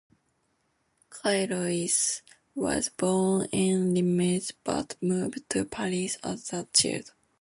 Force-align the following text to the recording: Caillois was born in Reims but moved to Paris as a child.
Caillois 1.11 2.23
was 2.55 2.89
born 2.89 3.45
in 3.51 3.93
Reims 3.93 4.51
but 4.63 4.95
moved 4.99 5.47
to 5.51 5.63
Paris 5.63 6.17
as 6.23 6.51
a 6.53 6.65
child. 6.73 7.11